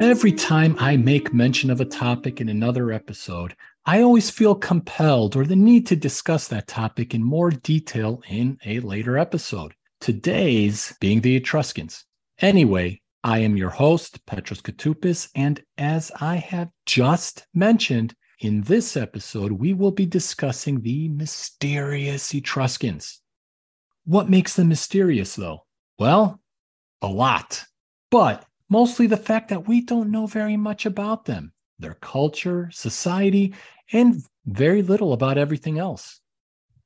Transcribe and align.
Every 0.00 0.32
time 0.32 0.76
I 0.78 0.96
make 0.96 1.34
mention 1.34 1.70
of 1.70 1.82
a 1.82 1.84
topic 1.84 2.40
in 2.40 2.48
another 2.48 2.90
episode, 2.90 3.54
I 3.84 4.00
always 4.00 4.30
feel 4.30 4.54
compelled 4.54 5.36
or 5.36 5.44
the 5.44 5.54
need 5.54 5.86
to 5.88 5.94
discuss 5.94 6.48
that 6.48 6.68
topic 6.68 7.14
in 7.14 7.22
more 7.22 7.50
detail 7.50 8.22
in 8.26 8.56
a 8.64 8.80
later 8.80 9.18
episode. 9.18 9.74
Today's 10.00 10.96
being 11.00 11.20
the 11.20 11.36
Etruscans. 11.36 12.06
Anyway, 12.38 13.02
I 13.24 13.40
am 13.40 13.58
your 13.58 13.68
host, 13.68 14.24
Petros 14.24 14.62
Koutoupis, 14.62 15.28
and 15.34 15.62
as 15.76 16.10
I 16.18 16.36
have 16.36 16.70
just 16.86 17.46
mentioned, 17.52 18.14
in 18.38 18.62
this 18.62 18.96
episode, 18.96 19.52
we 19.52 19.74
will 19.74 19.92
be 19.92 20.06
discussing 20.06 20.80
the 20.80 21.10
mysterious 21.10 22.34
Etruscans. 22.34 23.20
What 24.06 24.30
makes 24.30 24.56
them 24.56 24.68
mysterious, 24.68 25.36
though? 25.36 25.66
Well, 25.98 26.40
a 27.02 27.08
lot. 27.08 27.62
But 28.10 28.46
mostly 28.70 29.06
the 29.06 29.16
fact 29.16 29.50
that 29.50 29.68
we 29.68 29.82
don't 29.82 30.10
know 30.10 30.26
very 30.26 30.56
much 30.56 30.86
about 30.86 31.26
them, 31.26 31.52
their 31.78 31.94
culture, 31.94 32.70
society, 32.72 33.54
and 33.92 34.22
very 34.46 34.80
little 34.80 35.12
about 35.12 35.36
everything 35.36 35.78
else. 35.78 36.20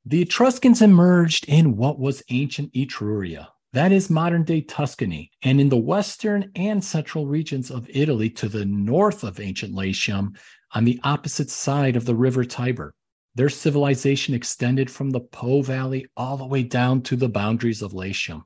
The 0.06 0.22
Etruscans 0.22 0.82
emerged 0.82 1.44
in 1.46 1.76
what 1.76 1.98
was 1.98 2.22
ancient 2.30 2.72
Etruria, 2.72 3.48
that 3.72 3.92
is 3.92 4.10
modern 4.10 4.44
day 4.44 4.60
Tuscany, 4.60 5.30
and 5.42 5.60
in 5.60 5.68
the 5.68 5.76
western 5.76 6.50
and 6.56 6.82
central 6.82 7.26
regions 7.26 7.70
of 7.70 7.88
Italy 7.90 8.30
to 8.30 8.48
the 8.48 8.64
north 8.64 9.24
of 9.24 9.40
ancient 9.40 9.74
Latium 9.74 10.34
on 10.72 10.84
the 10.84 11.00
opposite 11.04 11.50
side 11.50 11.96
of 11.96 12.04
the 12.04 12.14
river 12.14 12.44
Tiber. 12.44 12.94
Their 13.34 13.48
civilization 13.48 14.34
extended 14.34 14.90
from 14.90 15.10
the 15.10 15.20
Po 15.20 15.62
Valley 15.62 16.06
all 16.16 16.36
the 16.36 16.46
way 16.46 16.62
down 16.62 17.02
to 17.02 17.16
the 17.16 17.28
boundaries 17.28 17.82
of 17.82 17.92
Latium. 17.92 18.44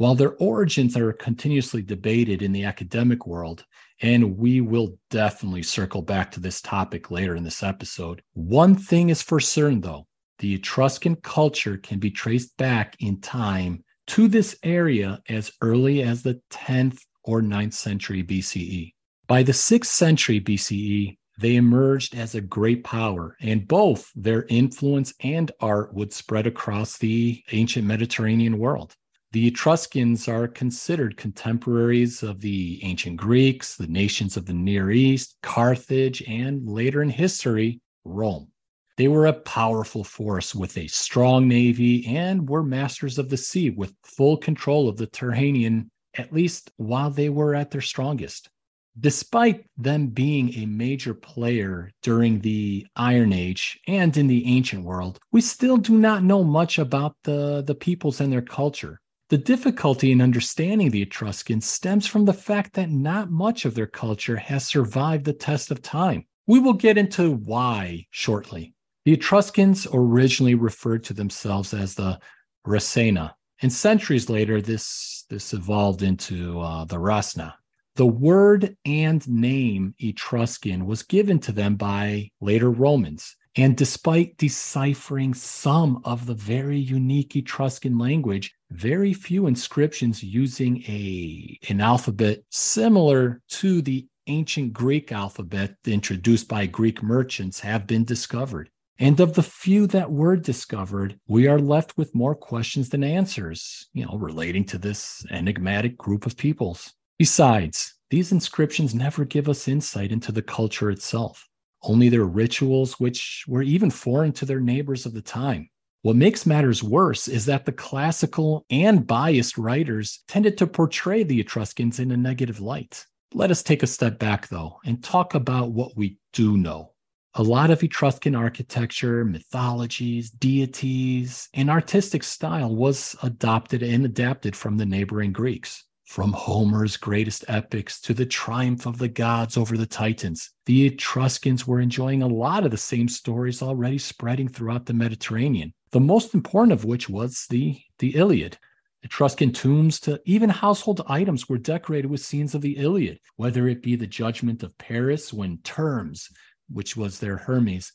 While 0.00 0.14
their 0.14 0.32
origins 0.36 0.96
are 0.96 1.12
continuously 1.12 1.82
debated 1.82 2.40
in 2.40 2.52
the 2.52 2.64
academic 2.64 3.26
world, 3.26 3.66
and 4.00 4.38
we 4.38 4.62
will 4.62 4.96
definitely 5.10 5.62
circle 5.62 6.00
back 6.00 6.30
to 6.30 6.40
this 6.40 6.62
topic 6.62 7.10
later 7.10 7.36
in 7.36 7.44
this 7.44 7.62
episode, 7.62 8.22
one 8.32 8.76
thing 8.76 9.10
is 9.10 9.20
for 9.20 9.40
certain 9.40 9.82
though 9.82 10.06
the 10.38 10.54
Etruscan 10.54 11.16
culture 11.16 11.76
can 11.76 11.98
be 11.98 12.10
traced 12.10 12.56
back 12.56 12.96
in 13.00 13.20
time 13.20 13.84
to 14.06 14.26
this 14.26 14.56
area 14.62 15.20
as 15.28 15.52
early 15.60 16.02
as 16.02 16.22
the 16.22 16.40
10th 16.50 17.00
or 17.22 17.42
9th 17.42 17.74
century 17.74 18.22
BCE. 18.22 18.94
By 19.26 19.42
the 19.42 19.52
6th 19.52 19.84
century 19.84 20.40
BCE, 20.40 21.18
they 21.38 21.56
emerged 21.56 22.14
as 22.14 22.34
a 22.34 22.40
great 22.40 22.84
power, 22.84 23.36
and 23.42 23.68
both 23.68 24.10
their 24.14 24.46
influence 24.48 25.12
and 25.20 25.52
art 25.60 25.92
would 25.92 26.14
spread 26.14 26.46
across 26.46 26.96
the 26.96 27.42
ancient 27.52 27.86
Mediterranean 27.86 28.58
world. 28.58 28.96
The 29.32 29.46
Etruscans 29.46 30.26
are 30.26 30.48
considered 30.48 31.16
contemporaries 31.16 32.24
of 32.24 32.40
the 32.40 32.82
ancient 32.82 33.16
Greeks, 33.16 33.76
the 33.76 33.86
nations 33.86 34.36
of 34.36 34.44
the 34.44 34.52
Near 34.52 34.90
East, 34.90 35.36
Carthage, 35.40 36.20
and 36.26 36.68
later 36.68 37.00
in 37.00 37.10
history, 37.10 37.80
Rome. 38.04 38.48
They 38.96 39.06
were 39.06 39.26
a 39.26 39.32
powerful 39.32 40.02
force 40.02 40.52
with 40.52 40.76
a 40.76 40.88
strong 40.88 41.46
navy 41.46 42.04
and 42.08 42.48
were 42.48 42.64
masters 42.64 43.18
of 43.18 43.28
the 43.28 43.36
sea 43.36 43.70
with 43.70 43.94
full 44.02 44.36
control 44.36 44.88
of 44.88 44.96
the 44.96 45.06
Tyrrhenian, 45.06 45.90
at 46.18 46.32
least 46.32 46.72
while 46.76 47.10
they 47.10 47.28
were 47.28 47.54
at 47.54 47.70
their 47.70 47.80
strongest. 47.80 48.50
Despite 48.98 49.64
them 49.78 50.08
being 50.08 50.54
a 50.54 50.66
major 50.66 51.14
player 51.14 51.92
during 52.02 52.40
the 52.40 52.84
Iron 52.96 53.32
Age 53.32 53.78
and 53.86 54.16
in 54.16 54.26
the 54.26 54.44
ancient 54.46 54.82
world, 54.82 55.20
we 55.30 55.40
still 55.40 55.76
do 55.76 55.96
not 55.96 56.24
know 56.24 56.42
much 56.42 56.80
about 56.80 57.14
the, 57.22 57.62
the 57.64 57.76
peoples 57.76 58.20
and 58.20 58.32
their 58.32 58.42
culture. 58.42 59.00
The 59.30 59.38
difficulty 59.38 60.10
in 60.10 60.20
understanding 60.20 60.90
the 60.90 61.02
Etruscans 61.02 61.64
stems 61.64 62.04
from 62.04 62.24
the 62.24 62.32
fact 62.32 62.74
that 62.74 62.90
not 62.90 63.30
much 63.30 63.64
of 63.64 63.76
their 63.76 63.86
culture 63.86 64.36
has 64.36 64.66
survived 64.66 65.24
the 65.24 65.32
test 65.32 65.70
of 65.70 65.80
time. 65.80 66.26
We 66.48 66.58
will 66.58 66.72
get 66.72 66.98
into 66.98 67.36
why 67.36 68.06
shortly. 68.10 68.74
The 69.04 69.12
Etruscans 69.12 69.86
originally 69.92 70.56
referred 70.56 71.04
to 71.04 71.14
themselves 71.14 71.72
as 71.72 71.94
the 71.94 72.18
Rasenna, 72.66 73.32
and 73.62 73.72
centuries 73.72 74.28
later, 74.28 74.60
this, 74.60 75.26
this 75.30 75.54
evolved 75.54 76.02
into 76.02 76.58
uh, 76.58 76.84
the 76.86 76.98
Rasna. 76.98 77.54
The 77.94 78.06
word 78.06 78.76
and 78.84 79.26
name 79.28 79.94
Etruscan 80.00 80.86
was 80.86 81.04
given 81.04 81.38
to 81.40 81.52
them 81.52 81.76
by 81.76 82.30
later 82.40 82.68
Romans, 82.68 83.36
and 83.56 83.76
despite 83.76 84.36
deciphering 84.36 85.34
some 85.34 86.00
of 86.04 86.26
the 86.26 86.34
very 86.34 86.78
unique 86.78 87.34
Etruscan 87.34 87.98
language, 87.98 88.54
very 88.70 89.12
few 89.12 89.46
inscriptions 89.46 90.22
using 90.22 90.82
a, 90.86 91.58
an 91.68 91.80
alphabet 91.80 92.42
similar 92.50 93.42
to 93.48 93.82
the 93.82 94.06
ancient 94.28 94.72
Greek 94.72 95.10
alphabet 95.10 95.74
introduced 95.84 96.48
by 96.48 96.66
Greek 96.66 97.02
merchants 97.02 97.58
have 97.58 97.86
been 97.86 98.04
discovered. 98.04 98.70
And 99.00 99.18
of 99.18 99.34
the 99.34 99.42
few 99.42 99.86
that 99.88 100.12
were 100.12 100.36
discovered, 100.36 101.18
we 101.26 101.48
are 101.48 101.58
left 101.58 101.96
with 101.96 102.14
more 102.14 102.34
questions 102.34 102.90
than 102.90 103.02
answers, 103.02 103.88
you 103.94 104.04
know, 104.04 104.16
relating 104.16 104.64
to 104.66 104.78
this 104.78 105.24
enigmatic 105.30 105.96
group 105.96 106.26
of 106.26 106.36
peoples. 106.36 106.92
Besides, 107.18 107.94
these 108.10 108.30
inscriptions 108.30 108.94
never 108.94 109.24
give 109.24 109.48
us 109.48 109.66
insight 109.66 110.12
into 110.12 110.32
the 110.32 110.42
culture 110.42 110.90
itself 110.90 111.49
only 111.82 112.08
their 112.08 112.24
rituals, 112.24 113.00
which 113.00 113.44
were 113.48 113.62
even 113.62 113.90
foreign 113.90 114.32
to 114.32 114.44
their 114.44 114.60
neighbors 114.60 115.06
of 115.06 115.14
the 115.14 115.22
time. 115.22 115.68
What 116.02 116.16
makes 116.16 116.46
matters 116.46 116.82
worse 116.82 117.28
is 117.28 117.44
that 117.46 117.66
the 117.66 117.72
classical 117.72 118.64
and 118.70 119.06
biased 119.06 119.58
writers 119.58 120.24
tended 120.28 120.56
to 120.58 120.66
portray 120.66 121.24
the 121.24 121.40
Etruscans 121.40 122.00
in 122.00 122.10
a 122.10 122.16
negative 122.16 122.60
light. 122.60 123.04
Let 123.34 123.50
us 123.50 123.62
take 123.62 123.82
a 123.82 123.86
step 123.86 124.18
back, 124.18 124.48
though, 124.48 124.78
and 124.84 125.04
talk 125.04 125.34
about 125.34 125.72
what 125.72 125.96
we 125.96 126.16
do 126.32 126.56
know. 126.56 126.92
A 127.34 127.42
lot 127.42 127.70
of 127.70 127.82
Etruscan 127.82 128.34
architecture, 128.34 129.24
mythologies, 129.24 130.30
deities, 130.30 131.48
and 131.54 131.70
artistic 131.70 132.24
style 132.24 132.74
was 132.74 133.14
adopted 133.22 133.82
and 133.82 134.04
adapted 134.04 134.56
from 134.56 134.78
the 134.78 134.86
neighboring 134.86 135.32
Greeks. 135.32 135.84
From 136.10 136.32
Homer's 136.32 136.96
greatest 136.96 137.44
epics 137.46 138.00
to 138.00 138.12
the 138.12 138.26
triumph 138.26 138.84
of 138.84 138.98
the 138.98 139.06
gods 139.06 139.56
over 139.56 139.76
the 139.76 139.86
Titans, 139.86 140.50
the 140.66 140.86
Etruscans 140.86 141.68
were 141.68 141.80
enjoying 141.80 142.20
a 142.20 142.26
lot 142.26 142.64
of 142.64 142.72
the 142.72 142.76
same 142.76 143.08
stories 143.08 143.62
already 143.62 143.96
spreading 143.96 144.48
throughout 144.48 144.86
the 144.86 144.92
Mediterranean, 144.92 145.72
the 145.92 146.00
most 146.00 146.34
important 146.34 146.72
of 146.72 146.84
which 146.84 147.08
was 147.08 147.46
the, 147.48 147.80
the 148.00 148.16
Iliad. 148.16 148.58
Etruscan 149.04 149.52
tombs 149.52 150.00
to 150.00 150.20
even 150.24 150.50
household 150.50 151.00
items 151.06 151.48
were 151.48 151.58
decorated 151.58 152.10
with 152.10 152.20
scenes 152.20 152.56
of 152.56 152.60
the 152.60 152.76
Iliad, 152.76 153.20
whether 153.36 153.68
it 153.68 153.80
be 153.80 153.94
the 153.94 154.04
judgment 154.04 154.64
of 154.64 154.76
Paris 154.78 155.32
when 155.32 155.58
Turms, 155.58 156.28
which 156.68 156.96
was 156.96 157.20
their 157.20 157.36
Hermes, 157.36 157.92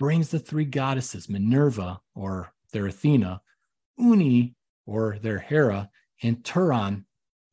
brings 0.00 0.30
the 0.30 0.40
three 0.40 0.64
goddesses, 0.64 1.28
Minerva 1.28 2.00
or 2.16 2.52
their 2.72 2.88
Athena, 2.88 3.40
Uni 3.96 4.56
or 4.84 5.20
their 5.22 5.38
Hera, 5.38 5.88
and 6.24 6.44
Turan 6.44 7.05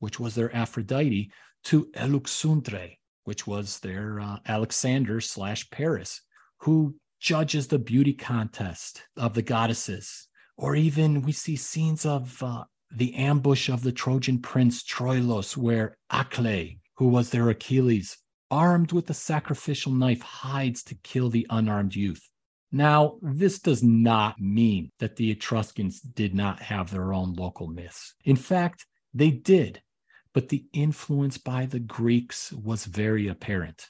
which 0.03 0.19
was 0.19 0.35
their 0.35 0.53
Aphrodite, 0.53 1.31
to 1.63 1.85
Eluxuntre, 1.95 2.97
which 3.23 3.47
was 3.47 3.79
their 3.79 4.19
uh, 4.19 4.37
Alexander 4.45 5.21
slash 5.21 5.69
Paris, 5.69 6.19
who 6.57 6.93
judges 7.21 7.67
the 7.67 7.79
beauty 7.79 8.11
contest 8.11 9.01
of 9.15 9.33
the 9.33 9.41
goddesses. 9.41 10.27
Or 10.57 10.75
even 10.75 11.21
we 11.21 11.31
see 11.31 11.55
scenes 11.55 12.05
of 12.05 12.43
uh, 12.43 12.65
the 12.91 13.15
ambush 13.15 13.69
of 13.69 13.81
the 13.81 13.93
Trojan 13.93 14.39
prince 14.39 14.83
Troilus, 14.83 15.55
where 15.55 15.95
Achle, 16.11 16.79
who 16.97 17.07
was 17.07 17.29
their 17.29 17.47
Achilles, 17.47 18.17
armed 18.51 18.91
with 18.91 19.09
a 19.09 19.13
sacrificial 19.13 19.93
knife, 19.93 20.21
hides 20.21 20.83
to 20.83 20.95
kill 20.95 21.29
the 21.29 21.47
unarmed 21.49 21.95
youth. 21.95 22.29
Now, 22.73 23.19
this 23.21 23.59
does 23.59 23.81
not 23.81 24.37
mean 24.41 24.91
that 24.99 25.15
the 25.15 25.31
Etruscans 25.31 26.01
did 26.01 26.35
not 26.35 26.59
have 26.59 26.91
their 26.91 27.13
own 27.13 27.35
local 27.35 27.67
myths. 27.67 28.15
In 28.25 28.35
fact, 28.35 28.85
they 29.13 29.29
did, 29.29 29.82
but 30.33 30.49
the 30.49 30.65
influence 30.73 31.37
by 31.37 31.65
the 31.65 31.79
Greeks 31.79 32.51
was 32.53 32.85
very 32.85 33.27
apparent. 33.27 33.89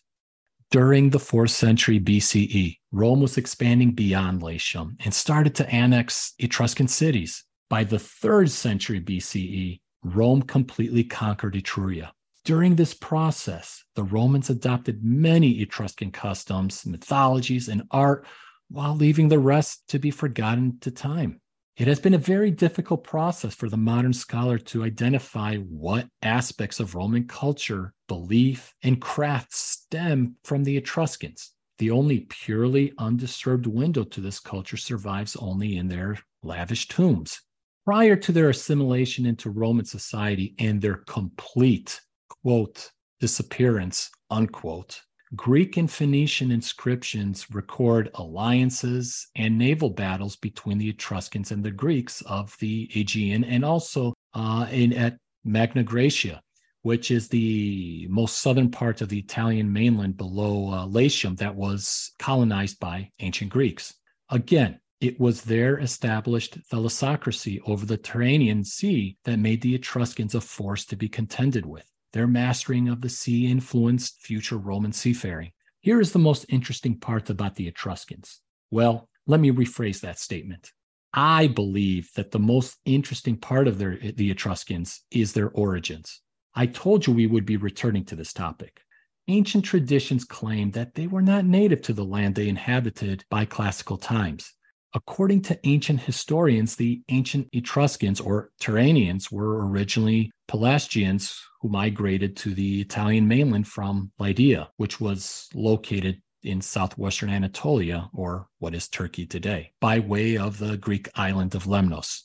During 0.72 1.12
the 1.12 1.20
4th 1.20 1.52
century 1.52 2.00
BCE, 2.00 2.78
Rome 2.92 3.22
was 3.22 3.38
expanding 3.38 3.92
beyond 3.92 4.42
Latium 4.42 4.98
and 5.06 5.14
started 5.14 5.54
to 5.56 5.70
annex 5.70 6.34
Etruscan 6.40 6.88
cities. 6.88 7.44
By 7.70 7.84
the 7.84 7.98
3rd 7.98 8.50
century 8.50 9.00
BCE, 9.00 9.82
Rome 10.04 10.42
completely 10.42 11.04
conquered 11.04 11.54
Etruria. 11.54 12.12
During 12.44 12.76
this 12.76 12.94
process, 12.94 13.84
the 13.96 14.04
Romans 14.04 14.50
adopted 14.50 15.04
many 15.04 15.62
Etruscan 15.62 16.12
customs, 16.12 16.86
mythologies, 16.86 17.70
and 17.70 17.84
art 17.92 18.26
while 18.70 18.96
leaving 18.96 19.30
the 19.30 19.40
rest 19.40 19.88
to 19.90 20.00
be 20.00 20.12
forgotten 20.12 20.80
to 20.80 20.92
time. 20.92 21.40
It 21.76 21.88
has 21.88 22.00
been 22.00 22.14
a 22.14 22.20
very 22.20 22.52
difficult 22.52 23.04
process 23.04 23.56
for 23.56 23.68
the 23.68 23.78
modern 23.78 24.14
scholar 24.14 24.60
to 24.60 24.84
identify 24.84 25.58
what 25.58 26.08
aspects 26.22 26.80
of 26.80 26.94
Roman 26.94 27.28
culture, 27.28 27.94
belief, 28.08 28.76
and 28.84 29.02
craft 29.02 29.54
stem 29.54 30.36
from 30.44 30.64
the 30.64 30.78
Etruscans. 30.78 31.52
The 31.80 31.90
only 31.90 32.28
purely 32.30 32.94
undisturbed 33.00 33.66
window 33.66 34.04
to 34.04 34.22
this 34.22 34.40
culture 34.40 34.78
survives 34.78 35.36
only 35.36 35.78
in 35.78 35.88
their 35.88 36.20
lavish 36.44 36.90
tombs. 36.90 37.42
Prior 37.86 38.16
to 38.18 38.32
their 38.32 38.52
assimilation 38.52 39.26
into 39.26 39.50
Roman 39.50 39.86
society 39.86 40.54
and 40.60 40.80
their 40.80 40.98
complete, 41.08 42.00
quote, 42.30 42.92
disappearance, 43.20 44.12
unquote. 44.30 45.02
Greek 45.36 45.78
and 45.78 45.90
Phoenician 45.90 46.52
inscriptions 46.52 47.50
record 47.50 48.12
alliances 48.16 49.28
and 49.36 49.58
naval 49.58 49.90
battles 49.90 50.36
between 50.36 50.78
the 50.78 50.90
Etruscans 50.90 51.52
and 51.52 51.64
the 51.64 51.72
Greeks 51.72 52.22
of 52.28 52.56
the 52.60 52.90
Aegean 52.96 53.44
and 53.44 53.66
also 53.66 54.14
uh, 54.36 54.68
in, 54.72 54.94
at 54.94 55.18
Magna 55.44 55.84
Graecia, 55.84 56.40
which 56.84 57.10
is 57.10 57.30
the 57.30 58.06
most 58.12 58.40
southern 58.40 58.70
part 58.70 59.02
of 59.02 59.10
the 59.10 59.18
Italian 59.18 59.74
mainland 59.74 60.18
below 60.18 60.72
uh, 60.72 60.86
Latium 60.86 61.36
that 61.36 61.56
was 61.56 62.12
colonized 62.20 62.80
by 62.80 63.10
ancient 63.20 63.50
Greeks. 63.52 63.96
Again, 64.30 64.80
it 65.02 65.20
was 65.20 65.42
their 65.42 65.80
established 65.80 66.60
thalassocracy 66.70 67.60
over 67.66 67.86
the 67.86 67.98
Tyrrhenian 67.98 68.64
Sea 68.66 69.18
that 69.26 69.40
made 69.40 69.62
the 69.62 69.76
Etruscans 69.76 70.36
a 70.36 70.42
force 70.42 70.86
to 70.86 70.96
be 70.96 71.10
contended 71.10 71.66
with. 71.66 71.93
Their 72.14 72.28
mastering 72.28 72.90
of 72.90 73.02
the 73.02 73.10
sea 73.10 73.48
influenced 73.48 74.22
future 74.22 74.58
Roman 74.58 74.94
seafaring. 74.94 75.52
Here 75.82 76.00
is 76.00 76.12
the 76.12 76.20
most 76.20 76.46
interesting 76.48 76.98
part 76.98 77.30
about 77.30 77.56
the 77.56 77.68
Etruscans. 77.68 78.40
Well, 78.72 79.10
let 79.26 79.40
me 79.40 79.52
rephrase 79.52 80.00
that 80.02 80.20
statement. 80.20 80.72
I 81.14 81.48
believe 81.48 82.12
that 82.16 82.32
the 82.32 82.40
most 82.40 82.78
interesting 82.86 83.38
part 83.38 83.68
of 83.68 83.80
their, 83.80 83.98
the 83.98 84.32
Etruscans 84.32 85.02
is 85.12 85.34
their 85.34 85.50
origins. 85.50 86.22
I 86.56 86.68
told 86.68 87.06
you 87.06 87.14
we 87.14 87.28
would 87.28 87.46
be 87.46 87.58
returning 87.58 88.06
to 88.06 88.16
this 88.16 88.32
topic. 88.32 88.82
Ancient 89.28 89.66
traditions 89.66 90.24
claim 90.24 90.72
that 90.72 90.94
they 90.96 91.08
were 91.08 91.22
not 91.22 91.46
native 91.46 91.82
to 91.84 91.94
the 91.94 92.06
land 92.06 92.36
they 92.36 92.48
inhabited 92.48 93.26
by 93.30 93.46
classical 93.46 93.98
times. 93.98 94.54
According 94.96 95.42
to 95.44 95.60
ancient 95.68 96.02
historians, 96.02 96.76
the 96.76 97.02
ancient 97.10 97.48
Etruscans 97.52 98.22
or 98.22 98.52
Tyrrhenians 98.62 99.32
were 99.32 99.68
originally 99.68 100.32
Pelasgians 100.48 101.40
who 101.62 101.70
migrated 101.70 102.38
to 102.38 102.54
the 102.54 102.82
Italian 102.82 103.28
mainland 103.28 103.68
from 103.68 104.12
Lydia, 104.20 104.70
which 104.78 105.02
was 105.02 105.50
located 105.56 106.22
in 106.44 106.62
southwestern 106.62 107.30
Anatolia, 107.30 108.10
or 108.14 108.48
what 108.60 108.76
is 108.76 108.88
Turkey 108.88 109.26
today, 109.26 109.72
by 109.80 109.98
way 110.00 110.38
of 110.38 110.60
the 110.60 110.78
Greek 110.78 111.10
island 111.16 111.56
of 111.56 111.64
Lemnos. 111.64 112.24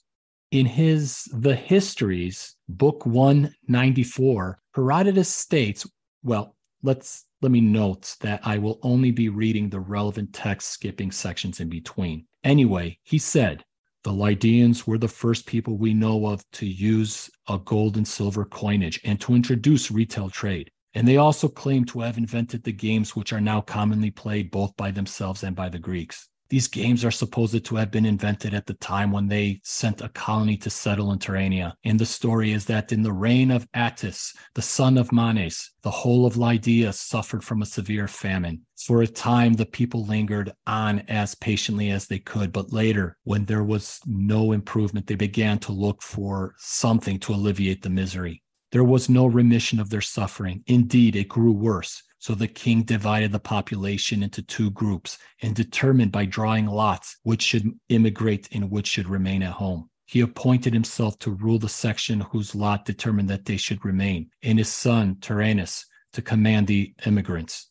In 0.51 0.67
his 0.67 1.29
The 1.33 1.55
Histories, 1.55 2.57
Book 2.69 3.07
194, 3.07 4.61
Herodotus 4.75 5.29
states, 5.33 5.87
well, 6.23 6.57
let's 6.83 7.25
let 7.41 7.53
me 7.53 7.61
note 7.61 8.17
that 8.21 8.41
I 8.45 8.59
will 8.59 8.81
only 8.83 9.13
be 9.13 9.29
reading 9.29 9.69
the 9.69 9.81
relevant 9.81 10.33
text, 10.33 10.71
skipping 10.71 11.13
sections 11.13 11.61
in 11.61 11.69
between. 11.69 12.27
Anyway, 12.45 12.99
he 13.03 13.19
said, 13.19 13.65
the 14.05 14.13
Lydians 14.13 14.87
were 14.87 14.99
the 14.99 15.09
first 15.09 15.47
people 15.47 15.77
we 15.77 15.93
know 15.93 16.27
of 16.27 16.49
to 16.53 16.67
use 16.67 17.29
a 17.49 17.59
gold 17.59 17.97
and 17.97 18.07
silver 18.07 18.45
coinage 18.45 19.01
and 19.05 19.21
to 19.21 19.35
introduce 19.35 19.91
retail 19.91 20.31
trade. 20.31 20.71
And 20.95 21.07
they 21.07 21.17
also 21.17 21.49
claim 21.49 21.85
to 21.87 22.01
have 22.01 22.17
invented 22.17 22.63
the 22.63 22.73
games 22.73 23.15
which 23.15 23.33
are 23.33 23.41
now 23.41 23.61
commonly 23.61 24.11
played 24.11 24.51
both 24.51 24.77
by 24.77 24.91
themselves 24.91 25.43
and 25.43 25.55
by 25.55 25.69
the 25.69 25.79
Greeks. 25.79 26.29
These 26.51 26.69
games 26.69 27.05
are 27.05 27.11
supposed 27.11 27.63
to 27.63 27.77
have 27.77 27.91
been 27.91 28.07
invented 28.07 28.55
at 28.55 28.65
the 28.65 28.75
time 28.75 29.13
when 29.13 29.29
they 29.29 29.61
sent 29.65 30.01
a 30.01 30.09
colony 30.09 30.57
to 30.59 30.71
settle 30.71 31.13
in 31.13 31.19
Tyrrhenia. 31.19 31.75
And 31.85 32.01
the 32.01 32.07
story 32.07 32.53
is 32.53 32.65
that 32.67 32.91
in 32.91 33.03
the 33.03 33.13
reign 33.13 33.51
of 33.51 33.69
Attis, 33.75 34.35
the 34.55 34.63
son 34.63 34.97
of 34.97 35.13
Manes, 35.13 35.73
the 35.83 35.91
whole 35.91 36.25
of 36.25 36.39
Lydia 36.39 36.93
suffered 36.95 37.45
from 37.45 37.61
a 37.61 37.67
severe 37.67 38.09
famine. 38.09 38.63
For 38.79 39.03
a 39.03 39.07
time, 39.07 39.55
the 39.55 39.67
people 39.67 40.07
lingered 40.07 40.53
on 40.67 41.01
as 41.01 41.35
patiently 41.35 41.91
as 41.91 42.07
they 42.07 42.19
could, 42.19 42.51
but 42.51 42.73
later, 42.73 43.19
when 43.25 43.45
there 43.45 43.65
was 43.65 44.01
no 44.07 44.53
improvement, 44.53 45.07
they 45.07 45.17
began 45.17 45.59
to 45.61 45.73
look 45.73 46.01
for 46.03 46.55
something 46.57 47.19
to 47.21 47.35
alleviate 47.35 47.83
the 47.83 47.91
misery. 47.91 48.43
There 48.73 48.85
was 48.85 49.09
no 49.09 49.27
remission 49.27 49.81
of 49.81 49.91
their 49.91 50.01
suffering. 50.01 50.63
Indeed, 50.67 51.17
it 51.17 51.29
grew 51.29 51.53
worse. 51.53 52.03
So 52.19 52.35
the 52.35 52.49
king 52.49 52.83
divided 52.83 53.33
the 53.33 53.39
population 53.39 54.23
into 54.23 54.43
two 54.43 54.71
groups 54.71 55.19
and 55.41 55.55
determined 55.55 56.11
by 56.11 56.25
drawing 56.25 56.67
lots 56.67 57.17
which 57.23 57.43
should 57.43 57.71
immigrate 57.89 58.49
and 58.53 58.71
which 58.71 58.89
should 58.89 59.09
remain 59.09 59.43
at 59.43 59.53
home. 59.53 59.89
He 60.07 60.21
appointed 60.21 60.73
himself 60.73 61.19
to 61.21 61.31
rule 61.31 61.59
the 61.59 61.69
section 61.69 62.21
whose 62.21 62.55
lot 62.55 62.85
determined 62.85 63.29
that 63.29 63.45
they 63.45 63.59
should 63.59 63.85
remain, 63.85 64.31
and 64.43 64.59
his 64.59 64.73
son, 64.73 65.17
Tyrrhenus, 65.21 65.85
to 66.15 66.23
command 66.23 66.67
the 66.67 66.95
immigrants. 67.07 67.71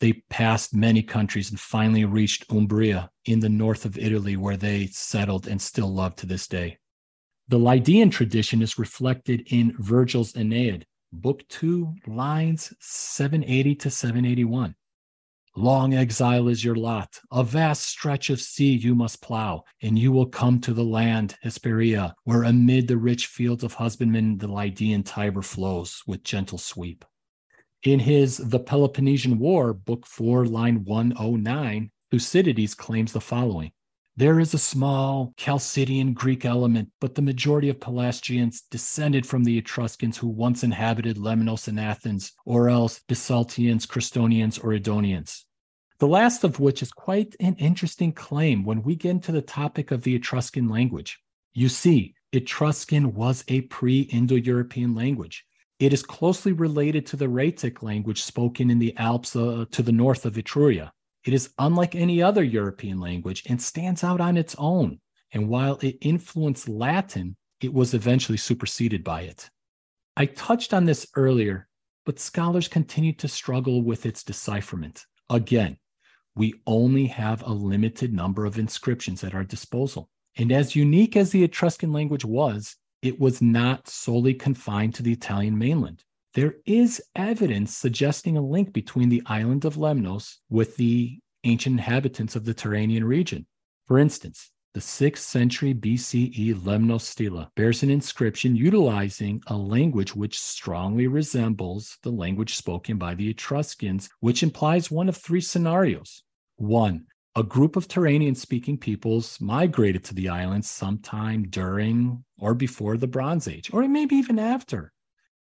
They 0.00 0.24
passed 0.30 0.74
many 0.74 1.02
countries 1.02 1.50
and 1.50 1.60
finally 1.60 2.04
reached 2.04 2.50
Umbria 2.50 3.10
in 3.26 3.40
the 3.40 3.48
north 3.48 3.84
of 3.84 3.98
Italy, 3.98 4.36
where 4.36 4.56
they 4.56 4.86
settled 4.86 5.46
and 5.46 5.60
still 5.60 5.92
love 5.92 6.16
to 6.16 6.26
this 6.26 6.48
day. 6.48 6.78
The 7.48 7.58
Lydian 7.58 8.10
tradition 8.10 8.62
is 8.62 8.78
reflected 8.78 9.46
in 9.52 9.74
Virgil's 9.78 10.34
Aeneid, 10.34 10.86
Book 11.20 11.48
2, 11.48 11.94
lines 12.06 12.74
780 12.80 13.74
to 13.76 13.90
781. 13.90 14.74
Long 15.56 15.94
exile 15.94 16.48
is 16.48 16.62
your 16.62 16.76
lot. 16.76 17.18
A 17.32 17.42
vast 17.42 17.84
stretch 17.86 18.28
of 18.28 18.38
sea 18.38 18.74
you 18.74 18.94
must 18.94 19.22
plow, 19.22 19.64
and 19.82 19.98
you 19.98 20.12
will 20.12 20.26
come 20.26 20.60
to 20.60 20.74
the 20.74 20.84
land, 20.84 21.34
Hesperia, 21.42 22.14
where 22.24 22.42
amid 22.42 22.86
the 22.86 22.98
rich 22.98 23.28
fields 23.28 23.64
of 23.64 23.72
husbandmen 23.72 24.36
the 24.36 24.46
Lydian 24.46 25.02
Tiber 25.02 25.40
flows 25.40 26.02
with 26.06 26.22
gentle 26.22 26.58
sweep. 26.58 27.02
In 27.84 27.98
his 27.98 28.36
The 28.36 28.60
Peloponnesian 28.60 29.38
War, 29.38 29.72
Book 29.72 30.06
4, 30.06 30.44
line 30.44 30.84
109, 30.84 31.90
Thucydides 32.10 32.74
claims 32.74 33.14
the 33.14 33.22
following 33.22 33.72
there 34.18 34.40
is 34.40 34.54
a 34.54 34.58
small 34.58 35.34
Chalcidian 35.36 36.14
Greek 36.14 36.46
element, 36.46 36.88
but 37.00 37.14
the 37.14 37.22
majority 37.22 37.68
of 37.68 37.78
Pelasgians 37.78 38.62
descended 38.70 39.26
from 39.26 39.44
the 39.44 39.58
Etruscans 39.58 40.16
who 40.16 40.28
once 40.28 40.64
inhabited 40.64 41.18
Lemnos 41.18 41.68
and 41.68 41.78
Athens, 41.78 42.32
or 42.46 42.70
else 42.70 43.00
Bisaltians, 43.08 43.86
Crestonians, 43.86 44.58
or 44.62 44.70
Edonians. 44.70 45.44
The 45.98 46.08
last 46.08 46.44
of 46.44 46.60
which 46.60 46.82
is 46.82 46.90
quite 46.90 47.36
an 47.40 47.56
interesting 47.56 48.12
claim 48.12 48.64
when 48.64 48.82
we 48.82 48.96
get 48.96 49.10
into 49.10 49.32
the 49.32 49.42
topic 49.42 49.90
of 49.90 50.02
the 50.02 50.14
Etruscan 50.14 50.68
language. 50.68 51.18
You 51.52 51.68
see, 51.68 52.14
Etruscan 52.32 53.14
was 53.14 53.44
a 53.48 53.62
pre 53.62 54.00
Indo 54.00 54.34
European 54.36 54.94
language. 54.94 55.44
It 55.78 55.92
is 55.92 56.02
closely 56.02 56.52
related 56.52 57.04
to 57.06 57.16
the 57.16 57.28
Raetic 57.28 57.82
language 57.82 58.22
spoken 58.22 58.70
in 58.70 58.78
the 58.78 58.96
Alps 58.96 59.36
uh, 59.36 59.66
to 59.70 59.82
the 59.82 59.92
north 59.92 60.24
of 60.24 60.34
Etruria. 60.34 60.90
It 61.26 61.34
is 61.34 61.50
unlike 61.58 61.96
any 61.96 62.22
other 62.22 62.44
European 62.44 63.00
language 63.00 63.42
and 63.46 63.60
stands 63.60 64.04
out 64.04 64.20
on 64.20 64.36
its 64.36 64.54
own. 64.58 65.00
And 65.32 65.48
while 65.48 65.76
it 65.82 65.98
influenced 66.00 66.68
Latin, 66.68 67.36
it 67.60 67.74
was 67.74 67.94
eventually 67.94 68.38
superseded 68.38 69.02
by 69.02 69.22
it. 69.22 69.50
I 70.16 70.26
touched 70.26 70.72
on 70.72 70.84
this 70.84 71.04
earlier, 71.16 71.66
but 72.04 72.20
scholars 72.20 72.68
continue 72.68 73.12
to 73.14 73.26
struggle 73.26 73.82
with 73.82 74.06
its 74.06 74.22
decipherment. 74.22 75.04
Again, 75.28 75.78
we 76.36 76.54
only 76.64 77.06
have 77.06 77.42
a 77.42 77.52
limited 77.52 78.14
number 78.14 78.44
of 78.44 78.56
inscriptions 78.56 79.24
at 79.24 79.34
our 79.34 79.42
disposal. 79.42 80.08
And 80.36 80.52
as 80.52 80.76
unique 80.76 81.16
as 81.16 81.32
the 81.32 81.42
Etruscan 81.42 81.92
language 81.92 82.24
was, 82.24 82.76
it 83.02 83.18
was 83.18 83.42
not 83.42 83.88
solely 83.88 84.34
confined 84.34 84.94
to 84.94 85.02
the 85.02 85.12
Italian 85.12 85.58
mainland 85.58 86.04
there 86.36 86.56
is 86.66 87.02
evidence 87.16 87.74
suggesting 87.74 88.36
a 88.36 88.42
link 88.42 88.70
between 88.74 89.08
the 89.08 89.22
island 89.24 89.64
of 89.64 89.76
Lemnos 89.76 90.36
with 90.50 90.76
the 90.76 91.18
ancient 91.44 91.78
inhabitants 91.78 92.36
of 92.36 92.44
the 92.44 92.52
Tyrrhenian 92.52 93.04
region. 93.04 93.46
For 93.86 93.98
instance, 93.98 94.50
the 94.74 94.80
6th 94.80 95.16
century 95.16 95.72
BCE 95.72 96.54
Lemnos 96.56 97.00
stela 97.00 97.50
bears 97.56 97.82
an 97.82 97.88
inscription 97.88 98.54
utilizing 98.54 99.42
a 99.46 99.56
language 99.56 100.14
which 100.14 100.38
strongly 100.38 101.06
resembles 101.06 101.96
the 102.02 102.12
language 102.12 102.54
spoken 102.54 102.98
by 102.98 103.14
the 103.14 103.30
Etruscans, 103.30 104.10
which 104.20 104.42
implies 104.42 104.90
one 104.90 105.08
of 105.08 105.16
three 105.16 105.40
scenarios. 105.40 106.22
One, 106.56 107.06
a 107.34 107.44
group 107.44 107.76
of 107.76 107.88
Tyrrhenian 107.88 108.36
speaking 108.36 108.76
peoples 108.76 109.40
migrated 109.40 110.04
to 110.04 110.14
the 110.14 110.28
island 110.28 110.66
sometime 110.66 111.44
during 111.48 112.22
or 112.38 112.54
before 112.54 112.98
the 112.98 113.06
Bronze 113.06 113.48
Age, 113.48 113.72
or 113.72 113.88
maybe 113.88 114.16
even 114.16 114.38
after. 114.38 114.92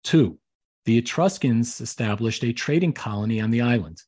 Two, 0.05 0.39
the 0.87 0.97
Etruscans 0.97 1.81
established 1.81 2.45
a 2.45 2.53
trading 2.53 2.93
colony 2.93 3.41
on 3.41 3.51
the 3.51 3.61
island. 3.61 4.01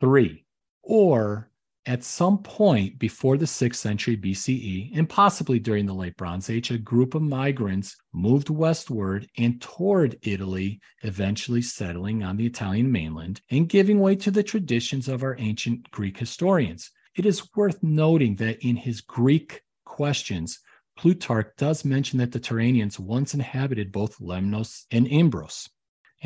Three, 0.00 0.46
or 0.82 1.50
at 1.84 2.02
some 2.02 2.38
point 2.38 2.98
before 2.98 3.36
the 3.36 3.44
6th 3.44 3.76
century 3.76 4.16
BCE, 4.16 4.96
and 4.96 5.06
possibly 5.06 5.58
during 5.58 5.84
the 5.84 5.94
late 5.94 6.16
Bronze 6.16 6.48
Age, 6.48 6.70
a 6.70 6.78
group 6.78 7.14
of 7.14 7.20
migrants 7.20 7.96
moved 8.14 8.48
westward 8.48 9.28
and 9.36 9.60
toward 9.60 10.18
Italy, 10.22 10.80
eventually 11.02 11.60
settling 11.60 12.24
on 12.24 12.38
the 12.38 12.46
Italian 12.46 12.90
mainland 12.90 13.42
and 13.50 13.68
giving 13.68 14.00
way 14.00 14.16
to 14.16 14.30
the 14.30 14.42
traditions 14.42 15.08
of 15.08 15.22
our 15.22 15.36
ancient 15.38 15.90
Greek 15.90 16.16
historians. 16.16 16.90
It 17.14 17.26
is 17.26 17.46
worth 17.54 17.82
noting 17.82 18.36
that 18.36 18.64
in 18.66 18.76
his 18.76 19.02
Greek 19.02 19.60
questions, 19.84 20.60
Plutarch 20.96 21.52
does 21.58 21.84
mention 21.84 22.18
that 22.20 22.32
the 22.32 22.40
Tyrrhenians 22.40 22.98
once 22.98 23.34
inhabited 23.34 23.92
both 23.92 24.18
Lemnos 24.18 24.86
and 24.90 25.06
Imbros 25.06 25.68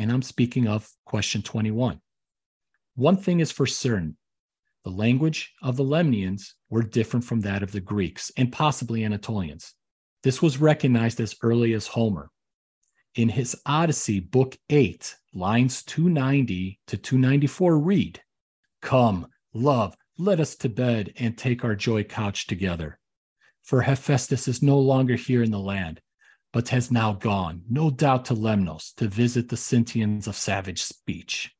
and 0.01 0.11
I'm 0.11 0.23
speaking 0.23 0.67
of 0.67 0.89
question 1.05 1.43
21. 1.43 2.01
One 2.95 3.17
thing 3.17 3.39
is 3.39 3.51
for 3.51 3.67
certain 3.67 4.17
the 4.83 4.89
language 4.89 5.53
of 5.61 5.77
the 5.77 5.83
Lemnians 5.83 6.53
were 6.71 6.81
different 6.81 7.23
from 7.23 7.41
that 7.41 7.61
of 7.61 7.71
the 7.71 7.81
Greeks 7.81 8.31
and 8.35 8.51
possibly 8.51 9.03
Anatolians. 9.03 9.75
This 10.23 10.41
was 10.41 10.57
recognized 10.57 11.21
as 11.21 11.35
early 11.43 11.73
as 11.73 11.85
Homer. 11.85 12.31
in 13.13 13.29
his 13.29 13.55
Odyssey, 13.65 14.19
Book 14.19 14.57
8, 14.71 15.15
lines 15.35 15.83
290 15.83 16.79
to 16.87 16.97
294 16.97 17.77
read 17.77 18.21
Come, 18.81 19.27
love, 19.53 19.95
let 20.17 20.39
us 20.39 20.55
to 20.57 20.69
bed 20.69 21.13
and 21.17 21.37
take 21.37 21.63
our 21.63 21.75
joy 21.75 22.03
couch 22.03 22.47
together. 22.47 22.97
For 23.61 23.83
Hephaestus 23.83 24.47
is 24.47 24.63
no 24.63 24.79
longer 24.79 25.15
here 25.15 25.43
in 25.43 25.51
the 25.51 25.59
land, 25.59 26.01
but 26.53 26.69
has 26.69 26.91
now 26.91 27.13
gone, 27.13 27.61
no 27.69 27.89
doubt 27.89 28.25
to 28.25 28.33
Lemnos, 28.33 28.93
to 28.95 29.07
visit 29.07 29.49
the 29.49 29.55
Sintians 29.55 30.27
of 30.27 30.35
savage 30.35 30.83
speech. 30.83 31.51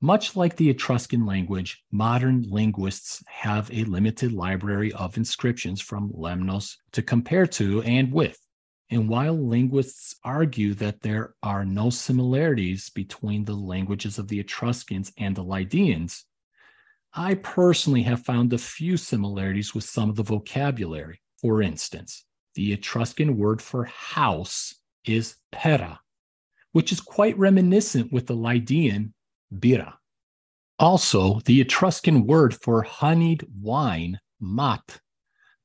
Much 0.00 0.34
like 0.34 0.56
the 0.56 0.68
Etruscan 0.68 1.24
language, 1.24 1.84
modern 1.92 2.42
linguists 2.48 3.22
have 3.28 3.70
a 3.72 3.84
limited 3.84 4.32
library 4.32 4.92
of 4.94 5.16
inscriptions 5.16 5.80
from 5.80 6.10
Lemnos 6.10 6.76
to 6.90 7.02
compare 7.02 7.46
to 7.46 7.82
and 7.82 8.12
with. 8.12 8.36
And 8.90 9.08
while 9.08 9.38
linguists 9.38 10.16
argue 10.24 10.74
that 10.74 11.02
there 11.02 11.34
are 11.42 11.64
no 11.64 11.88
similarities 11.88 12.90
between 12.90 13.44
the 13.44 13.54
languages 13.54 14.18
of 14.18 14.26
the 14.26 14.40
Etruscans 14.40 15.12
and 15.16 15.36
the 15.36 15.44
Lydians, 15.44 16.24
I 17.14 17.34
personally 17.34 18.02
have 18.02 18.24
found 18.24 18.52
a 18.52 18.58
few 18.58 18.96
similarities 18.96 19.72
with 19.72 19.84
some 19.84 20.10
of 20.10 20.16
the 20.16 20.24
vocabulary. 20.24 21.20
For 21.40 21.62
instance, 21.62 22.24
the 22.54 22.72
Etruscan 22.72 23.36
word 23.36 23.62
for 23.62 23.84
house 23.84 24.74
is 25.04 25.36
pera, 25.50 26.00
which 26.72 26.92
is 26.92 27.00
quite 27.00 27.38
reminiscent 27.38 28.12
with 28.12 28.26
the 28.26 28.34
Lydian 28.34 29.14
bira. 29.54 29.94
Also, 30.78 31.40
the 31.44 31.60
Etruscan 31.60 32.26
word 32.26 32.54
for 32.54 32.82
honeyed 32.82 33.46
wine, 33.60 34.18
mat, 34.40 35.00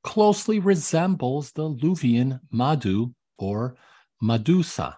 closely 0.04 0.58
resembles 0.58 1.52
the 1.52 1.68
Luvian 1.68 2.40
madu 2.52 3.12
or 3.38 3.76
madusa. 4.22 4.94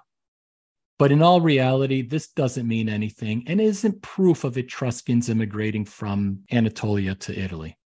But 0.98 1.12
in 1.12 1.22
all 1.22 1.40
reality, 1.40 2.02
this 2.02 2.28
doesn't 2.28 2.68
mean 2.68 2.88
anything 2.88 3.44
and 3.46 3.58
isn't 3.60 4.02
proof 4.02 4.44
of 4.44 4.58
Etruscans 4.58 5.30
immigrating 5.30 5.86
from 5.86 6.40
Anatolia 6.52 7.14
to 7.14 7.38
Italy. 7.38 7.78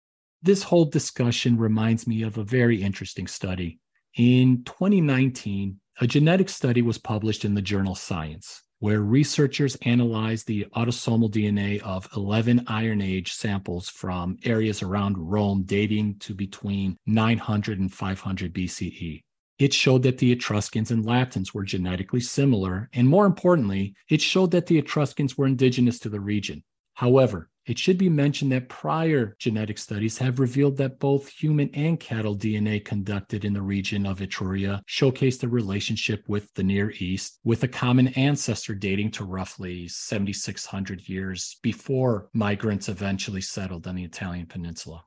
This 0.43 0.63
whole 0.63 0.87
discussion 0.87 1.59
reminds 1.59 2.07
me 2.07 2.23
of 2.23 2.39
a 2.39 2.45
very 2.45 2.83
interesting 2.83 3.27
study 3.27 3.82
in 4.17 4.63
2019, 4.65 5.79
a 6.01 6.07
genetic 6.07 6.49
study 6.49 6.83
was 6.83 6.99
published 6.99 7.45
in 7.45 7.55
the 7.55 7.63
journal 7.63 7.95
Science, 7.95 8.63
where 8.81 9.01
researchers 9.01 9.77
analyzed 9.83 10.47
the 10.47 10.67
autosomal 10.75 11.31
DNA 11.31 11.81
of 11.83 12.09
11 12.17 12.65
Iron 12.67 13.01
Age 13.01 13.33
samples 13.33 13.89
from 13.89 14.37
areas 14.45 14.83
around 14.83 15.17
Rome 15.17 15.63
dating 15.63 16.17
to 16.21 16.35
between 16.35 16.97
900 17.07 17.79
and 17.79 17.93
500 17.93 18.53
BCE. 18.53 19.23
It 19.59 19.73
showed 19.73 20.03
that 20.03 20.19
the 20.19 20.33
Etruscans 20.33 20.91
and 20.91 21.07
Latins 21.07 21.55
were 21.55 21.63
genetically 21.63 22.21
similar, 22.21 22.91
and 22.93 23.07
more 23.07 23.27
importantly, 23.27 23.95
it 24.11 24.21
showed 24.21 24.51
that 24.51 24.67
the 24.67 24.79
Etruscans 24.79 25.39
were 25.39 25.47
indigenous 25.47 26.01
to 26.01 26.09
the 26.09 26.21
region. 26.21 26.65
However, 26.95 27.49
it 27.67 27.79
should 27.79 27.99
be 27.99 28.09
mentioned 28.09 28.51
that 28.53 28.69
prior 28.69 29.37
genetic 29.39 29.79
studies 29.79 30.19
have 30.19 30.41
revealed 30.41 30.77
that 30.79 30.99
both 30.99 31.29
human 31.29 31.71
and 31.75 32.01
cattle 32.01 32.37
DNA 32.37 32.85
conducted 32.85 33.45
in 33.45 33.53
the 33.53 33.63
region 33.63 34.07
of 34.07 34.19
Etruria 34.21 34.83
showcased 34.89 35.45
a 35.45 35.49
relationship 35.49 36.25
with 36.29 36.53
the 36.55 36.63
Near 36.63 36.93
East, 36.99 37.39
with 37.45 37.63
a 37.63 37.69
common 37.69 38.09
ancestor 38.09 38.75
dating 38.75 39.13
to 39.13 39.25
roughly 39.25 39.87
7,600 39.87 41.09
years 41.09 41.59
before 41.63 42.29
migrants 42.33 42.89
eventually 42.89 43.41
settled 43.41 43.87
on 43.87 43.95
the 43.95 44.05
Italian 44.05 44.47
peninsula. 44.47 45.05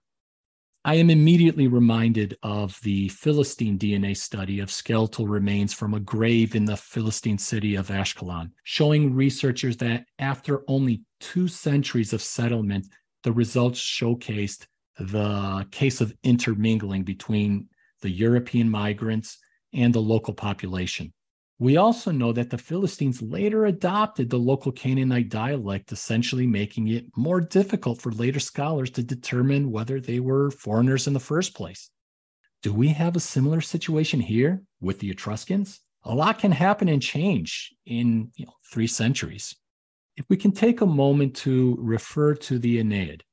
I 0.87 0.93
am 0.93 1.09
immediately 1.09 1.67
reminded 1.67 2.37
of 2.43 2.79
the 2.83 3.09
Philistine 3.09 3.79
DNA 3.79 4.15
study 4.15 4.59
of 4.59 4.69
skeletal 4.69 5.27
remains 5.27 5.73
from 5.73 5.95
a 5.95 5.99
grave 5.99 6.53
in 6.53 6.63
the 6.63 6.77
Philistine 6.77 7.39
city 7.39 7.73
of 7.73 7.87
Ashkelon, 7.87 8.51
showing 8.65 9.15
researchers 9.15 9.77
that 9.77 10.05
after 10.19 10.61
only 10.67 11.01
two 11.19 11.47
centuries 11.47 12.13
of 12.13 12.21
settlement, 12.21 12.85
the 13.23 13.31
results 13.31 13.81
showcased 13.81 14.67
the 14.99 15.65
case 15.71 16.01
of 16.01 16.13
intermingling 16.21 17.01
between 17.01 17.67
the 18.03 18.11
European 18.11 18.69
migrants 18.69 19.39
and 19.73 19.91
the 19.91 19.99
local 19.99 20.35
population. 20.35 21.11
We 21.57 21.77
also 21.77 22.12
know 22.12 22.33
that 22.33 22.50
the 22.50 22.57
Philistines 22.57 23.21
later 23.21 23.65
adopted 23.65 24.29
the 24.29 24.38
local 24.38 24.74
Canaanite 24.74 25.29
dialect, 25.29 25.93
essentially 25.93 26.45
making 26.45 26.89
it 26.89 27.05
more 27.15 27.39
difficult 27.39 28.01
for 28.01 28.12
later 28.12 28.41
scholars 28.41 28.91
to 28.91 29.03
determine 29.03 29.71
whether 29.71 30.01
they 30.01 30.19
were 30.19 30.51
foreigners 30.51 31.07
in 31.07 31.13
the 31.13 31.19
first 31.19 31.53
place. 31.55 31.89
Do 32.62 32.74
we 32.74 32.89
have 32.89 33.15
a 33.15 33.21
similar 33.21 33.62
situation 33.62 34.19
here 34.19 34.63
with 34.81 35.00
the 35.00 35.09
Etruscans? 35.09 35.79
A 36.03 36.13
lot 36.13 36.39
can 36.39 36.51
happen 36.51 36.89
and 36.89 37.01
change 37.01 37.74
in 37.85 38.31
you 38.35 38.45
know, 38.45 38.53
three 38.69 38.88
centuries. 38.88 39.55
If 40.17 40.25
we 40.29 40.35
can 40.35 40.51
take 40.51 40.81
a 40.81 40.85
moment 40.85 41.35
to 41.38 41.77
refer 41.79 42.35
to 42.35 42.59
the 42.59 42.79
Aeneid, 42.79 43.24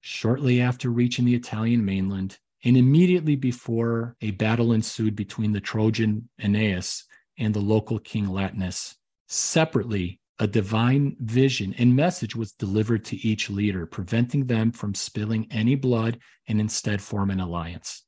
shortly 0.00 0.60
after 0.60 0.90
reaching 0.90 1.24
the 1.24 1.34
Italian 1.34 1.84
mainland, 1.84 2.38
and 2.64 2.76
immediately 2.76 3.36
before 3.36 4.16
a 4.20 4.32
battle 4.32 4.72
ensued 4.72 5.14
between 5.14 5.52
the 5.52 5.60
Trojan 5.60 6.28
Aeneas 6.42 7.04
and 7.38 7.54
the 7.54 7.60
local 7.60 7.98
king 7.98 8.28
Latinus. 8.28 8.96
Separately, 9.28 10.20
a 10.38 10.46
divine 10.46 11.16
vision 11.20 11.74
and 11.78 11.94
message 11.94 12.36
was 12.36 12.52
delivered 12.52 13.04
to 13.06 13.16
each 13.26 13.50
leader, 13.50 13.86
preventing 13.86 14.46
them 14.46 14.70
from 14.70 14.94
spilling 14.94 15.46
any 15.50 15.74
blood 15.74 16.18
and 16.46 16.60
instead 16.60 17.02
form 17.02 17.30
an 17.30 17.40
alliance. 17.40 18.04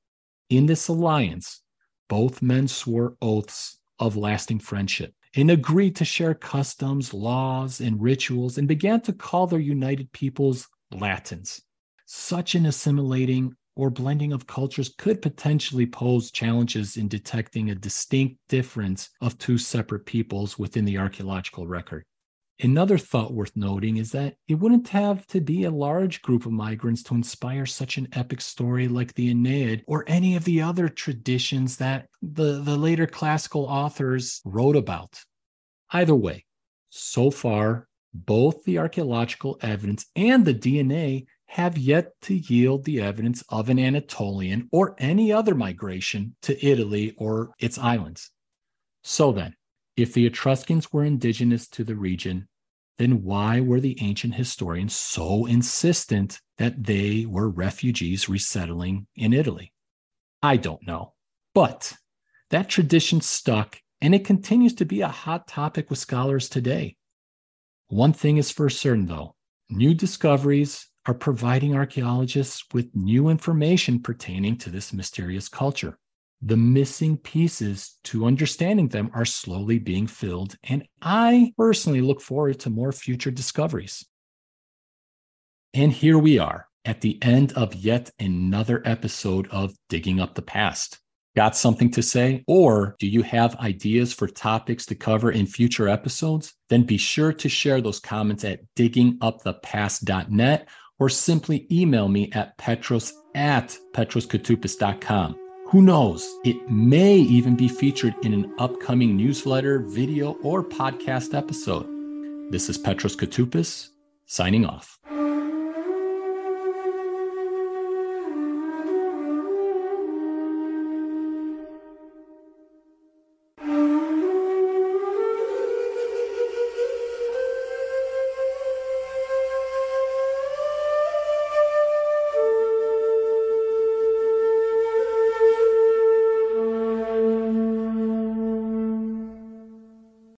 In 0.49 0.67
this 0.67 0.89
alliance, 0.89 1.63
both 2.09 2.43
men 2.43 2.69
swore 2.69 3.17
oaths 3.21 3.79
of 3.99 4.17
lasting 4.17 4.61
friendship 4.61 5.15
and 5.35 5.51
agreed 5.51 5.97
to 5.97 6.05
share 6.05 6.35
customs, 6.35 7.15
laws, 7.15 7.81
and 7.81 8.01
rituals 8.01 8.59
and 8.59 8.67
began 8.67 9.01
to 9.03 9.13
call 9.13 9.47
their 9.47 9.61
united 9.61 10.11
peoples 10.13 10.69
Latins. 10.93 11.63
Such 12.07 12.57
an 12.57 12.67
assimilating 12.67 13.55
or 13.81 13.89
blending 13.89 14.31
of 14.35 14.47
cultures 14.47 14.95
could 14.99 15.23
potentially 15.23 15.87
pose 15.87 16.31
challenges 16.31 16.99
in 16.99 17.09
detecting 17.09 17.71
a 17.71 17.75
distinct 17.75 18.37
difference 18.51 19.09
of 19.23 19.39
two 19.39 19.57
separate 19.57 20.05
peoples 20.05 20.59
within 20.59 20.85
the 20.85 20.99
archaeological 20.99 21.67
record. 21.67 22.05
Another 22.63 22.99
thought 22.99 23.33
worth 23.33 23.57
noting 23.57 23.97
is 23.97 24.13
that 24.13 24.35
it 24.47 24.57
wouldn't 24.57 24.87
have 24.89 25.27
to 25.29 25.41
be 25.41 25.65
a 25.65 25.71
large 25.71 26.21
group 26.21 26.45
of 26.45 26.53
migrants 26.53 27.03
to 27.05 27.15
inspire 27.15 27.65
such 27.65 27.97
an 27.97 28.07
epic 28.13 28.43
story 28.43 28.87
like 28.87 29.15
the 29.15 29.31
Aeneid 29.31 29.83
or 29.87 30.05
any 30.07 30.37
of 30.37 30.45
the 30.45 30.61
other 30.61 30.87
traditions 30.87 31.79
that 31.79 32.07
the, 32.21 32.61
the 32.61 32.77
later 32.77 33.07
classical 33.07 33.65
authors 33.65 34.43
wrote 34.45 34.77
about. 34.77 35.19
Either 35.91 36.15
way, 36.15 36.45
so 36.91 37.31
far, 37.31 37.89
both 38.13 38.63
the 38.65 38.77
archaeological 38.77 39.59
evidence 39.63 40.05
and 40.15 40.45
the 40.45 40.55
DNA 40.55 41.25
have 41.50 41.76
yet 41.76 42.12
to 42.21 42.33
yield 42.33 42.85
the 42.85 43.00
evidence 43.00 43.42
of 43.49 43.69
an 43.69 43.76
Anatolian 43.76 44.69
or 44.71 44.95
any 44.99 45.33
other 45.33 45.52
migration 45.52 46.37
to 46.42 46.64
Italy 46.64 47.12
or 47.16 47.50
its 47.59 47.76
islands. 47.76 48.30
So 49.02 49.33
then, 49.33 49.57
if 49.97 50.14
the 50.14 50.26
Etruscans 50.26 50.92
were 50.92 51.02
indigenous 51.02 51.66
to 51.71 51.83
the 51.83 51.97
region, 51.97 52.47
then 52.99 53.25
why 53.25 53.59
were 53.59 53.80
the 53.80 54.00
ancient 54.00 54.37
historians 54.37 54.95
so 54.95 55.47
insistent 55.47 56.40
that 56.59 56.85
they 56.85 57.26
were 57.26 57.49
refugees 57.49 58.28
resettling 58.28 59.09
in 59.16 59.33
Italy? 59.33 59.73
I 60.45 60.57
don't 60.57 60.87
know. 60.87 61.14
But 61.52 61.95
that 62.50 62.69
tradition 62.69 63.21
stuck 63.21 63.80
and 64.00 64.14
it 64.14 64.25
continues 64.25 64.75
to 64.75 64.85
be 64.85 65.00
a 65.00 65.09
hot 65.09 65.49
topic 65.49 65.90
with 65.90 65.99
scholars 65.99 66.49
today. 66.49 66.97
One 67.88 68.12
thing 68.12 68.37
is 68.37 68.52
for 68.52 68.71
certain, 68.71 69.07
though 69.07 69.35
new 69.69 69.95
discoveries 69.95 70.90
are 71.07 71.14
providing 71.14 71.75
archaeologists 71.75 72.64
with 72.73 72.95
new 72.95 73.28
information 73.28 74.00
pertaining 74.00 74.57
to 74.59 74.71
this 74.71 74.92
mysterious 74.92 75.49
culture. 75.49 75.99
The 76.42 76.57
missing 76.57 77.19
pieces 77.19 77.99
to 78.04 78.26
understanding 78.26 78.88
them 78.88 79.11
are 79.12 79.25
slowly 79.25 79.78
being 79.78 80.07
filled, 80.07 80.57
and 80.64 80.87
I 81.02 81.52
personally 81.57 82.00
look 82.00 82.21
forward 82.21 82.61
to 82.61 82.71
more 82.71 82.92
future 82.92 83.30
discoveries. 83.30 84.07
And 85.75 85.92
here 85.92 86.19
we 86.19 86.38
are 86.38 86.66
at 86.85 87.00
the 87.02 87.23
end 87.23 87.52
of 87.52 87.75
yet 87.75 88.11
another 88.19 88.83
episode 88.85 89.49
of 89.49 89.75
Digging 89.88 90.19
Up 90.19 90.35
the 90.35 90.42
Past. 90.42 90.99
Got 91.37 91.54
something 91.54 91.90
to 91.92 92.02
say? 92.02 92.42
Or 92.49 92.97
do 92.99 93.07
you 93.07 93.23
have 93.23 93.54
ideas 93.57 94.12
for 94.12 94.26
topics 94.26 94.85
to 94.87 94.97
cover 94.97 95.30
in 95.30 95.47
future 95.47 95.88
episodes? 95.88 96.54
Then 96.69 96.83
be 96.83 96.97
sure 96.97 97.33
to 97.35 97.49
share 97.49 97.80
those 97.80 98.00
comments 98.00 98.45
at 98.45 98.61
diggingupthepast.net 98.76 100.69
or 101.00 101.09
simply 101.09 101.66
email 101.73 102.09
me 102.09 102.30
at 102.33 102.57
petros 102.59 103.12
at 103.35 103.76
petroskoutoupis.com. 103.92 105.37
Who 105.69 105.83
knows? 105.83 106.28
It 106.45 106.71
may 106.71 107.16
even 107.16 107.57
be 107.57 107.69
featured 107.69 108.14
in 108.23 108.33
an 108.33 108.54
upcoming 108.59 109.16
newsletter, 109.16 109.80
video, 109.80 110.33
or 110.42 110.62
podcast 110.62 111.37
episode. 111.37 111.87
This 112.52 112.69
is 112.69 112.78
Petros 112.78 113.16
Koutoupis 113.16 113.88
signing 114.26 114.66
off. 114.66 115.00